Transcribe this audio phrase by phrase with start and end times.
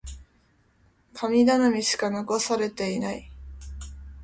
[1.13, 3.29] 神頼みしか残されていない。